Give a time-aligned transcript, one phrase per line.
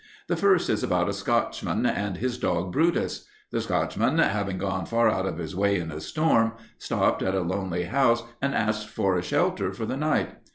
[0.25, 3.27] The first is about a Scotchman and his dog Brutus.
[3.51, 7.41] The Scotchman, having gone far out of his way in a storm, stopped at a
[7.41, 10.39] lonely house and asked for a shelter for the night.